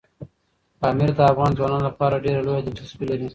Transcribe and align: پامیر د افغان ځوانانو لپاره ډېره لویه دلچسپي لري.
پامیر 0.79 1.09
د 1.17 1.19
افغان 1.31 1.51
ځوانانو 1.57 1.87
لپاره 1.89 2.21
ډېره 2.25 2.41
لویه 2.47 2.61
دلچسپي 2.63 3.05
لري. 3.11 3.27